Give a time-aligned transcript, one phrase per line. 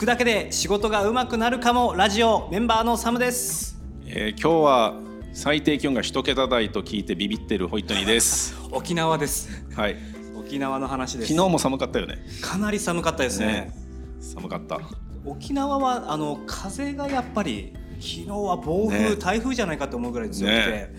[0.00, 4.94] 聞くだけで仕事が上手くなるかもラジオメンバーのサムですえー今日は
[5.34, 8.56] 最低気温が一桁台と聞いてビビってるホイットニーです。
[8.72, 9.96] 沖縄ですはい。
[10.38, 12.16] 沖縄の話です昨日も寒かったよね。
[12.40, 13.72] かなり寒かったですねね
[14.20, 14.80] 寒かった。
[15.26, 20.94] 沖縄はあの風がやっぱり昨日は暴風、ね台風じゃないかと思うぐらい強くて、ね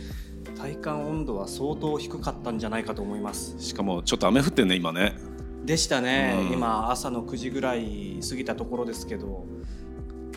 [0.62, 5.16] 体感温度は相当低かったんじゃないかと思いますしかもちょっと雨降ってんね今ね。
[5.72, 6.52] でしたね、うん。
[6.52, 9.48] 今朝の9時ぐらい過ぎたところですけど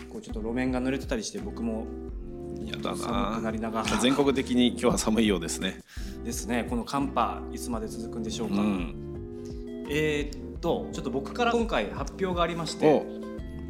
[0.08, 1.88] こうちょっと路面が濡れてたりして僕も
[2.64, 3.96] やくなりながら。
[3.96, 5.80] 全国的に今日は寒いようですね。
[6.24, 6.68] ですね。
[6.70, 9.86] この寒波いつまで続くんでしょうか、うん。
[9.90, 12.86] えーっとちょっと僕から今回発表がありまして。
[12.86, 12.98] お、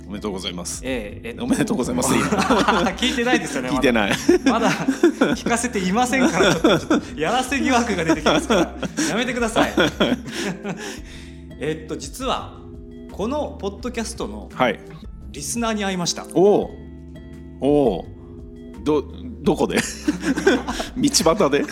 [0.07, 0.83] おめでとうございます。
[0.85, 1.45] えーえっと。
[1.45, 2.13] おめでとうございます。
[2.13, 4.13] 聞いてないですよね聞いてない。
[4.45, 6.55] まだ聞かせていませんから。
[6.55, 8.61] ちょっとやらせ疑惑が出てきますから。
[9.09, 9.73] やめてください
[11.61, 12.59] えっと実は
[13.13, 14.81] このポッドキャストのはい。
[15.31, 16.71] リスナーに会いましたおお。
[17.61, 18.05] おお。
[18.85, 19.03] ど
[19.43, 19.77] どこで？
[20.97, 21.65] 道端で？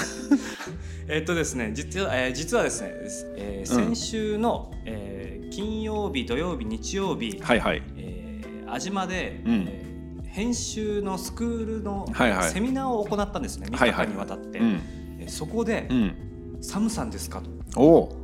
[1.09, 2.91] えっとですね実は,、えー実はですね、
[3.37, 7.83] えーうん先週の、えー金曜日土曜日日曜日、はいはい。
[7.99, 9.93] えー、安島で、うんえー
[10.33, 14.81] 編集のスクールのはいはいセミナーを行ったんですね、3日はいはい間にわたって、うん
[15.21, 16.15] えーそこでうん。
[16.63, 18.22] 「サムさんですか?」とお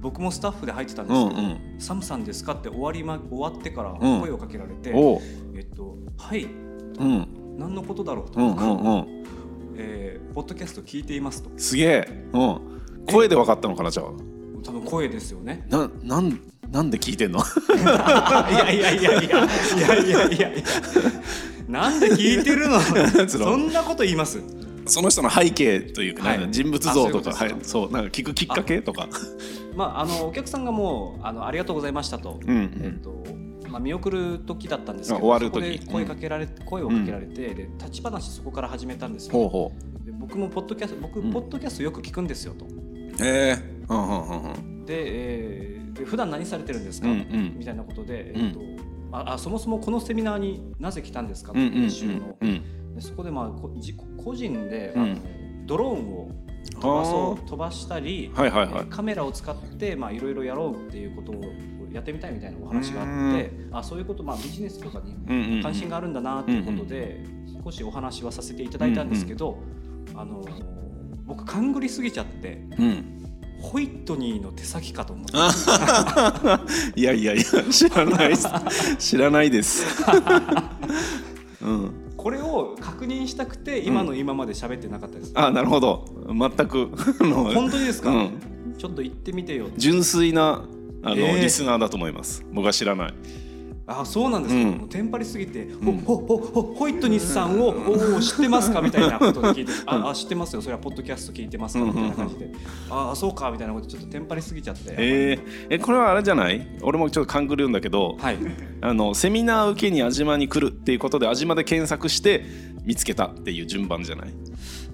[0.00, 1.58] 僕もスタッフで入ってたんでうんすけど「うん。
[1.78, 5.22] サムさんですか?」って終わり、ま、終わってからうん声をかけられて「おお。
[5.56, 9.24] えっとはいうん何のことだろう?」と、うんうんうん。
[9.76, 12.28] えーポッドキャスト聞いています」とすげえ。
[12.32, 12.60] うん。
[13.12, 14.06] 声で分かったのかなじゃあ。
[14.62, 15.66] 多分声ですよね。
[15.70, 16.38] ななん
[16.70, 17.38] なんで聞いてんの？
[18.50, 20.62] いやいやいやいやいやいやいやいや
[21.68, 22.78] なんで聞いてるの
[23.28, 24.40] そんなこと言います？
[24.88, 26.48] その人の背景というか、はい。
[26.50, 29.08] 人物像とか、あそうなんか聞くきっかけとか。
[29.76, 32.50] まああのお客さんがもうあのありがとうございましたと、うん。
[32.50, 32.80] うん。
[32.82, 33.24] えっと
[33.68, 35.78] まあ見送る時だったんですけどあ終わる時。
[35.78, 39.32] そこで声かけられ、声をかけられて、で立ち話そこから始めたんですよ。
[39.32, 39.72] ほうほ
[40.04, 41.32] で僕もポッドキャスト僕、うん。
[41.32, 42.64] ポッドキャストよく聞くんですよと。
[42.64, 42.68] う。
[43.24, 43.58] へえ。
[43.88, 44.84] うんうんうんうん。
[44.86, 47.54] で,、えーで普段何されてるんですか、うんうん。
[47.58, 48.60] みたいなことで、うんえっと
[49.10, 51.52] ああそもそもこのセミナーになぜ来たんですか？
[51.52, 51.72] と、うんうん。
[51.72, 52.62] 編集の、うん。
[52.98, 55.16] でそこでまあこじ個人で、うんあの
[55.66, 56.30] ドローンを
[56.80, 61.42] 飛ばそう飛ばしたり、はいはいはいえーカメラを使ってまあいろいろやろうっていうことを
[61.92, 65.62] やってみたいみたいなお話があってあそういうことまあビジネスとかにうんうんうん。
[65.62, 67.22] 関心があるんだなっていうことで、
[67.62, 69.58] 少しお話はさせていただいたんですけど、
[70.14, 70.64] あのー
[71.26, 73.14] 僕勘ぐりすぎちゃってうん。
[73.60, 78.48] ホイットニーの手先かと思っていやいやいや知らないです。
[78.98, 79.84] 知らないです。
[81.60, 82.07] うん。
[82.18, 86.04] これを確認したくて今の今まで喋ってなかったです、あなるほど。
[86.26, 86.88] 全く。
[87.24, 88.30] 本当にですか、うん。
[88.76, 89.68] ちょっと行ってみてよ。
[89.76, 90.64] 純粋な
[91.02, 91.40] あの、えー。
[91.40, 92.44] リスナーだと思います。
[92.52, 93.14] 僕は知らない。
[93.90, 94.78] あそうなんですか、うん。
[94.80, 95.80] もうテンパりすぎて、ん。
[96.04, 98.82] ほほほほホイットニーさんを、おー知ってますか？
[98.82, 100.60] みたいなことで聞いて、 ああ知ってますよ。
[100.60, 101.84] それはポッドキャスト聞いてますか？
[101.84, 102.52] みたいな感じで、
[102.90, 106.68] ああそうかみたいなことちょっとテンパりすぎちゃって、えー、えこれはあれじゃない？
[106.82, 108.38] 俺もちょっと勘ぐるんだけど、はい。
[108.82, 112.44] あのセミナー受けに安島に来るっていうことで安島で検索して
[112.84, 114.28] 見つけたっていう順番じゃない？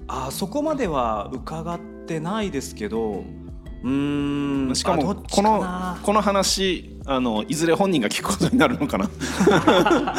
[0.07, 3.25] あそこまでは伺ってないですけど
[3.83, 4.75] うーん。
[4.75, 9.11] しかもこのなこの話あのいずれ本人が聞くことになるのかな。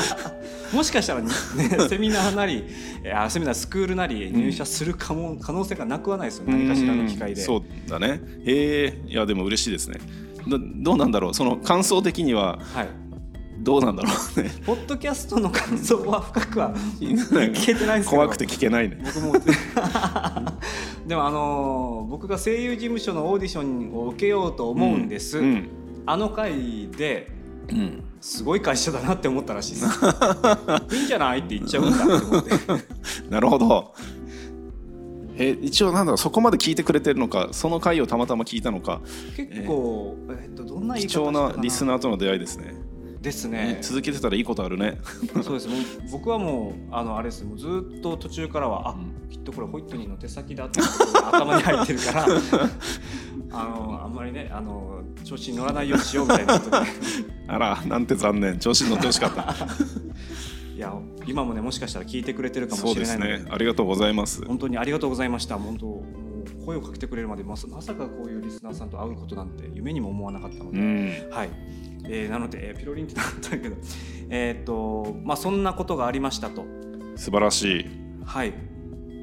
[0.73, 1.29] もしかしたら、ね、
[1.89, 2.63] セミナーなり
[3.03, 7.41] えーあセミナースクールなり入社するかも、可能性がなくはないですよ何かしらの機会で。
[7.41, 8.21] うんそうだね。
[8.45, 9.99] へえいやでも嬉しいですね。
[10.47, 11.33] どどうなんだろう。
[11.33, 12.87] その感想的にははい。
[13.57, 14.51] どうなんだろうね。
[14.65, 18.21] ポッドキャストの感想は深くは聞けてないんですけど。
[18.21, 18.99] 怖くて聞けないね。
[19.01, 19.33] 僕も
[21.07, 25.69] でもあのー僕が声優事務所のオーディションを受けようと思うんです、うん
[26.05, 27.31] あの回で
[27.69, 28.03] うん。
[28.21, 29.85] すごい会社だなって思ったらしいです。
[30.95, 32.51] いいんじゃないって言っちゃうんだって思って。
[33.29, 33.93] なるほど。
[35.37, 39.01] え一応なんだろうそこまで聞いてくれてるのかその回をたまたま聞いたのか。
[39.35, 40.95] 結構、えっとどんな。
[40.95, 42.73] 貴重なリスナーとの出会いですね
[43.25, 43.79] ですね。
[43.81, 44.99] 続けてたらいいことあるね。
[45.43, 45.67] そうです。
[45.67, 45.79] もう
[46.11, 47.43] 僕はもうあのあれです。
[47.43, 47.67] もうず
[47.97, 49.29] っと途中からはあ、うん。
[49.29, 50.79] きっとこれホイットニーの手先だって
[51.31, 52.25] 頭に入ってるから
[53.51, 56.87] あのあんまりねあの調子に乗らないようにしようみたいなことで。
[57.47, 58.59] あらなんて残念。
[58.59, 59.55] 調子に乗ってほしかった。
[60.75, 60.93] いや
[61.25, 63.49] 今もねもしかしたら聞いてくれてるかもしれないのですね。
[63.51, 64.45] ありがとうございます。
[64.45, 65.57] 本当にありがとうございました。
[65.57, 66.03] 本当
[66.65, 71.29] 声をかけてくれるまでまさまさかこういうリスナーさんと会うことなんて夢にも思わなかったので、うん。
[71.31, 71.49] はい、
[72.05, 73.75] えーなので、えーピロリンってなったけど
[74.29, 76.65] えーっとまあそんなことがありましたと。
[77.15, 77.85] 素晴らしい。
[78.25, 78.53] はい。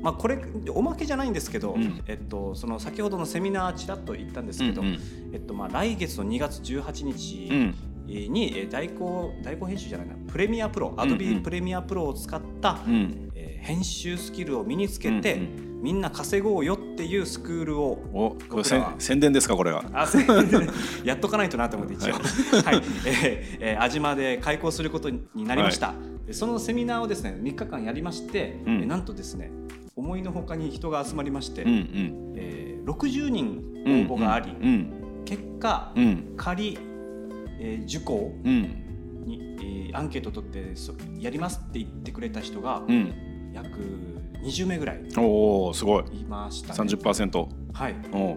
[0.02, 0.38] まあこれ
[0.74, 2.00] おまけじゃないんですけど、うん。
[2.06, 4.98] えっとその先ほどのセミナーちらっと言ったんですけど、うんうん。
[5.32, 7.74] えっとまあ来月の2月18日うん。
[8.06, 10.14] にえー代行代行編集じゃないな。
[10.28, 11.42] プレミアプロアドビうんうん。
[11.42, 13.30] プレミアプロを使った、うん。
[13.34, 18.38] えー編集スキルを身につけて、うんみんな稼ごうよっていうスクールを
[18.98, 19.84] 宣伝ですかこれは。
[21.02, 22.22] やっとかないとなと思って一応、はい。
[23.04, 25.94] えーえー、安島で開講することになりました、
[26.24, 28.74] でそのセミナーをですね3日間やりまして、うん。
[28.82, 29.50] えーなんとですね
[29.96, 32.32] 思いのほかに人が集まりまして、うんうん。
[32.36, 34.92] えー60人応うん募があり、うん
[35.24, 36.34] 結果、うん。
[36.36, 36.78] 仮、
[37.58, 38.62] えー受講うん。
[39.26, 43.12] に、えーアンケート取ってそやりますって言ってくれた人がうん。
[43.52, 46.04] 約20名ぐらいおおすごい。
[46.20, 48.36] いました、ね、30%はい、お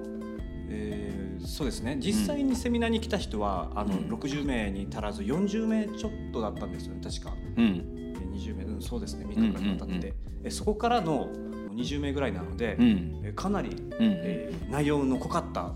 [0.69, 1.97] えーそうですね。
[1.99, 4.05] 実際にセミナーに来た人は、あのうん。
[4.11, 7.65] 60名に足らず40名ちょっとだったんですよね確か、うん。
[7.97, 9.25] えー20名うんそうですね。
[9.25, 10.13] 3日間経って、うんうんうん
[10.43, 11.27] えそこからの
[11.73, 13.21] 20名ぐらいなので、うん。
[13.23, 13.95] えーかなり、うん。
[13.99, 15.73] えー内容の濃かった、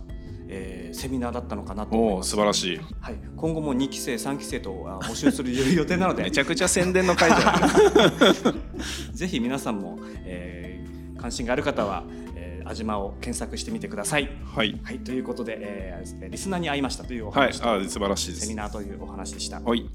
[0.50, 2.80] えーセミナーだったのかなと思素晴らしい。
[3.00, 6.24] はい、今後も2期生3期生とあ募集する予定なので。
[6.24, 12.04] めちゃくちゃ宣伝の回じゃんぜひ皆さんも、えー関心がある方は、
[12.38, 14.30] えー、安島を検索してみてください。
[14.56, 14.80] はい。
[14.84, 17.50] はい、ということで、えーリスナーに会いましたというおはい。
[17.50, 18.46] あ素晴らしいです。
[18.46, 19.60] セミナーというお話でした。
[19.60, 19.86] はい。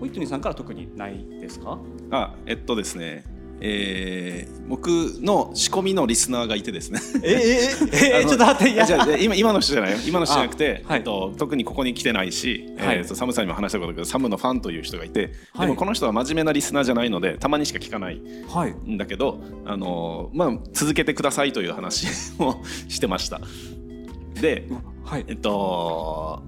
[0.00, 1.78] ホイットニーさんから特にないですか？
[2.10, 3.24] あえっとですね
[3.64, 4.86] えー僕
[5.20, 6.98] の仕込みのリスナーがいてですね。
[7.22, 7.34] ええ
[7.92, 8.86] ええ あのちょっと待っていや。
[8.86, 9.98] じゃあ今今の人じゃないよ。
[10.06, 10.98] 今の人じゃなくて、あはい。
[11.00, 13.00] えっと、特にここに来てないし、はい。
[13.00, 15.66] えサムさんにも話したことだけどサムのファンという人がいて、はい。
[15.66, 18.72] でもこの人は真面目なリスナーじゃないのでたまにしか聞かないはい。
[18.90, 22.06] んだけど、あのーまあ、続けてくださいという話
[22.38, 22.56] を
[22.88, 23.42] してました。
[24.40, 24.66] で、
[25.04, 25.24] はい。
[25.28, 26.42] えっと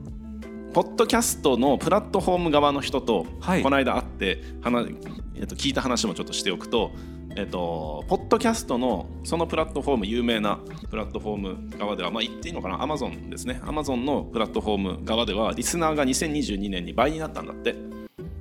[0.75, 3.62] ポッドキャストのプラットフォーム側の人とはい。
[3.62, 4.88] この間会って話、
[5.37, 6.91] えっと、聞いた話もちょっとしておくと、
[7.37, 10.59] えっと、ポッドキャストのそのプラットフォーム有名な
[10.91, 12.82] プラットフォーム側ではまあ言っていいのかな？
[12.82, 13.61] アマゾンですね。
[13.65, 17.77] アマゾンのプラットフォーム側ではリスナーが2022年に倍になったんだって。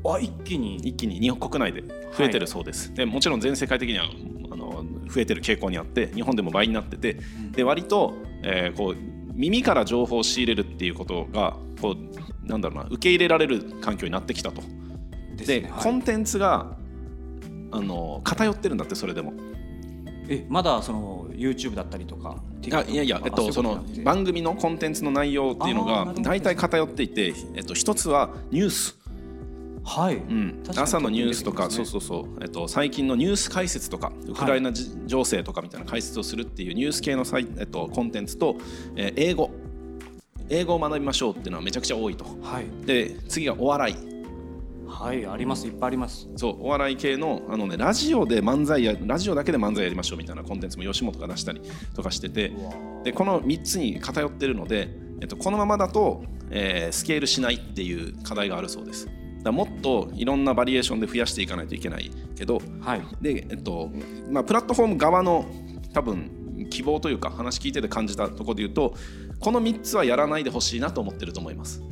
[0.03, 0.77] あ一気に？
[0.77, 1.19] 一気に。
[1.19, 1.83] 日本国内で
[2.17, 4.05] 増えてるそうです、でもちろん全世界的には
[4.51, 7.19] あの増えてる傾向にあって日本でも倍になってて。
[7.51, 14.61] で割と、えーこう耳から情報を仕入れるっていうことがこうなんだろうな受け入れられる環境になってきたと。
[15.35, 15.73] でですね。
[15.77, 16.75] コンテンツが
[17.71, 19.33] あの偏ってるんだってそれでも。
[20.29, 22.37] えまだその YouTube だったりとか。
[22.71, 28.97] あいやいや、えっと、その番組のコンテンツの内容っていうのが大体偏っていて、えっと、一つはニュース、
[29.85, 30.15] はい。
[30.15, 30.63] うん。
[30.75, 38.55] 朝のニュースとか、そうそうそう、えっと、最近のニュース解説とかウクライナじ情勢とかみたいな解説をするっていうニュース系のサイ、えっと、コンテンツと、
[38.95, 39.51] えー英語。
[40.49, 42.25] 英語を学びましょうっていうのはめちゃくちゃ多いと。
[42.41, 42.85] はい。
[42.85, 44.13] で次がお笑い。
[44.87, 45.67] はいあります。
[45.67, 46.29] いっぱいあります。
[46.35, 51.61] そうお笑い系のあの、ね、ラジオで漫才やラジオだけで漫才やりましょうみたいなコンテンツも吉本が出したり
[51.95, 52.53] とかしてて
[53.03, 54.89] でこの3つに偏ってるので、
[55.21, 59.07] えっと、このままだと、えースケールしないっていう課題があるそうです
[59.43, 63.01] だもっといろんなバリエーションで増やしていかないといけないけどはい。
[63.21, 63.91] で、えっと
[64.29, 65.45] まあ、プラットフォーム側の
[65.93, 68.95] 多分希望というか話聞いてて感じたところで言うと
[69.39, 71.83] この3つはやらないでほしいなと思ってると思います。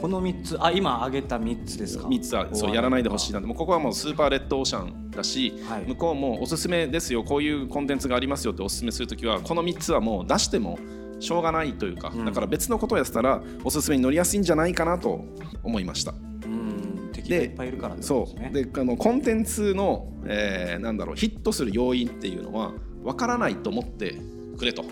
[0.00, 5.84] この三つあ今挙げた三つですか？3つはそうやらないでほしいなでもうここはもうスーパーレッドオーシャンだし、はい。
[5.86, 10.76] 向こうもおすすめですよこういうコンテンツがありますよっておすすめするときはこの3つはもう出しても
[11.22, 15.24] しょうがないというか、うんだから別のことをやってたらおすすめに乗りやすいんじゃないかなと
[15.62, 16.12] 思いました。
[16.12, 18.50] うん敵がいっぱいいるからってことそですね。
[18.52, 22.72] うであのコンテンツの、えーなんだろうヒットする要因っていうのは
[23.04, 24.16] 分からないと思って
[24.58, 24.84] くれと。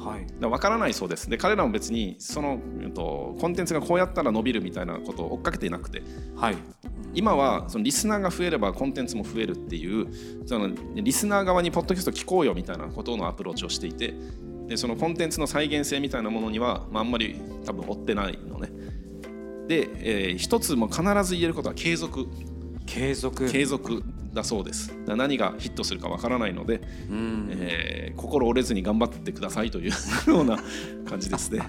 [0.00, 0.26] はい。
[0.40, 6.02] だ分からないそうですで彼らも別にその、うんと、コンテンツがこうやったら伸びるみたいなことを追っかけていなくて
[6.36, 6.56] はい。
[7.12, 14.14] 今はそのリスナーが増えればコンテンツも増えるっていうそのリスナー側にポッドキャスト聞こうよみたいなことのアプローチをしていて
[14.70, 17.34] でそのコンテンツの再現性みたいなものには、まあ、あんまり
[17.66, 18.70] 多分追ってないのね。
[19.66, 22.28] で、えー一つも必ず言えることは継続。
[22.86, 23.50] 継続。
[23.50, 24.94] 継続だそうです。
[25.06, 27.48] 何がヒットするかわからないので、うん。
[27.50, 29.90] えー心折れずに頑張ってくださいという
[30.30, 30.56] ような
[31.04, 31.62] 感じですね。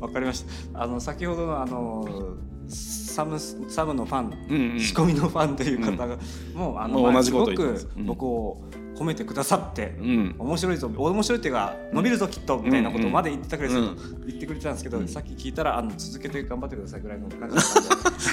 [0.00, 0.82] わかりました。
[0.82, 2.36] あの先ほどのあの
[2.68, 4.80] サムサムのファン、うんうん。
[4.80, 6.16] 仕込みのファンという方が、
[6.54, 7.86] もうあの同じすごこと言ってます。
[7.86, 8.06] くうん。
[8.06, 8.64] 僕を
[9.00, 9.94] 褒めてくださって。
[9.98, 10.34] うん。
[10.38, 13.96] 面白いぞ面白いっていうか伸びるぞきっとみたいなことまで言ってたくれて、うん。
[14.26, 15.08] 言ってくれてたんですけど、うん。
[15.08, 17.64] さっき聞いたらあの続けて頑張ってくださいぐらいの 感じだっ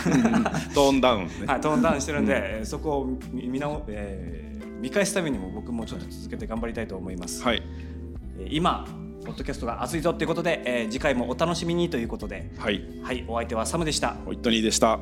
[0.04, 0.50] たんで。
[0.76, 7.42] トーンダウンね、はい、トーンダウンしてるんで、えーそこを見見直、えー見返すためにも僕もちょっと続けて頑張りたいと思います。
[7.44, 7.64] はい。
[8.40, 8.86] えー今
[9.26, 12.84] ポッドキャストが熱いぞということで、えー次回もお楽しみにということで、はい。
[13.04, 14.16] はい、お相手はサムでした。
[14.26, 15.00] ホイットニーでした